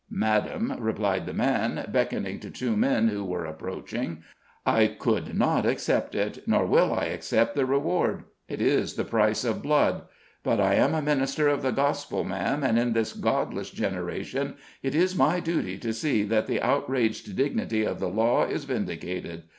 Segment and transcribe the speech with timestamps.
[0.09, 4.23] "Madame," replied the man, beckoning to two men who were approaching,
[4.65, 8.23] "I could not accept it; nor will I accept the reward.
[8.49, 10.01] It is the price of blood.
[10.41, 14.95] But I am a minister of the gospel, ma'am, and in this godless generation it
[14.95, 19.43] is my duty to see that the outraged dignity of the law is vindicated.